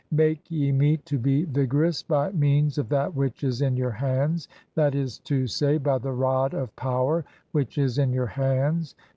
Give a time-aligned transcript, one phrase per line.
[0.09, 4.47] Make ye me to be "vigorous by means of that which is in your hands,
[4.73, 8.95] that is to "say, by the rod of power which is (20) in your hands.